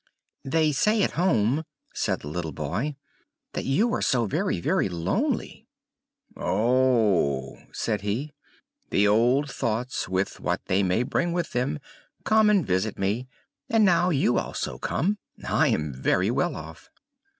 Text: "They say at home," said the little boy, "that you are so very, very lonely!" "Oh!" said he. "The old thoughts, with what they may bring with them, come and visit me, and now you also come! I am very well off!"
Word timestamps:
"They 0.43 0.71
say 0.71 1.03
at 1.03 1.11
home," 1.11 1.63
said 1.93 2.21
the 2.21 2.27
little 2.27 2.51
boy, 2.53 2.95
"that 3.53 3.65
you 3.65 3.93
are 3.93 4.01
so 4.01 4.25
very, 4.25 4.59
very 4.59 4.89
lonely!" 4.89 5.67
"Oh!" 6.35 7.59
said 7.71 8.01
he. 8.01 8.31
"The 8.89 9.07
old 9.07 9.51
thoughts, 9.51 10.09
with 10.09 10.39
what 10.39 10.65
they 10.65 10.81
may 10.81 11.03
bring 11.03 11.33
with 11.33 11.51
them, 11.51 11.77
come 12.23 12.49
and 12.49 12.65
visit 12.65 12.97
me, 12.97 13.27
and 13.69 13.85
now 13.85 14.09
you 14.09 14.39
also 14.39 14.79
come! 14.79 15.19
I 15.47 15.67
am 15.67 15.93
very 15.93 16.31
well 16.31 16.55
off!" 16.55 16.89